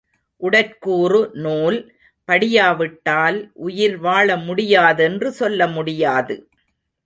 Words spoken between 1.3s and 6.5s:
நூல் படியாவிட்டால் உயிர் வாழ முடியாதென்று சொல்ல முடியாது.